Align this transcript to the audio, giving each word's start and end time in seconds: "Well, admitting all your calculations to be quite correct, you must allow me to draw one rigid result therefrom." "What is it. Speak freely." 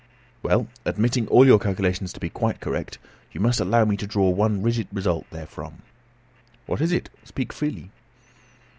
"Well, 0.41 0.67
admitting 0.83 1.27
all 1.27 1.45
your 1.45 1.59
calculations 1.59 2.11
to 2.13 2.19
be 2.19 2.27
quite 2.31 2.59
correct, 2.59 2.97
you 3.31 3.39
must 3.39 3.59
allow 3.59 3.85
me 3.85 3.95
to 3.97 4.07
draw 4.07 4.31
one 4.31 4.63
rigid 4.63 4.87
result 4.91 5.27
therefrom." 5.29 5.83
"What 6.65 6.81
is 6.81 6.91
it. 6.91 7.11
Speak 7.23 7.53
freely." 7.53 7.91